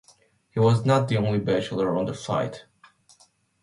He 0.49 0.59
was 0.59 0.83
not 0.83 1.09
the 1.09 1.17
only 1.17 1.37
bachelor 1.37 1.95
on 1.95 2.07
the 2.07 2.15
flight. 2.15 2.65